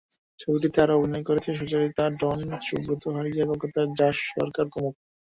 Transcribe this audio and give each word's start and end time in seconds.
ছবিটিতে 0.39 0.77
আরও 0.81 0.97
অভিনয় 0.97 1.25
করেছেন 1.25 1.53
সুচরিতা, 1.55 2.03
ডন, 2.19 2.39
সুব্রত, 2.67 3.03
ফারিয়া, 3.07 3.45
কলকাতার 3.51 3.87
জাস 3.99 4.15
সরকার 4.31 4.65
প্রমুখ। 4.71 4.93